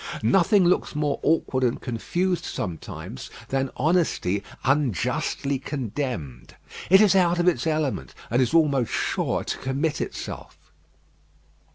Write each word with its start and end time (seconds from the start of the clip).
Nothing 0.23 0.65
looks 0.65 0.95
more 0.95 1.19
awkward 1.21 1.63
and 1.63 1.79
confused 1.79 2.43
sometimes 2.43 3.29
than 3.49 3.69
honesty 3.77 4.41
unjustly 4.63 5.59
condemned. 5.59 6.55
It 6.89 7.01
is 7.01 7.13
out 7.15 7.37
of 7.37 7.47
its 7.47 7.67
element, 7.67 8.15
and 8.31 8.41
is 8.41 8.51
almost 8.55 8.91
sure 8.91 9.43
to 9.43 9.57
commit 9.59 10.01
itself. 10.01 10.57